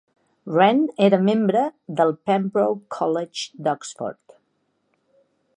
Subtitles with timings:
[0.53, 1.61] Wrenn era membre
[2.01, 4.39] del Pembroke College d'Oxford.